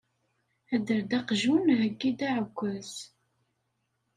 [0.73, 2.91] Adder-d aqjun, heggi-d aɛekkaz.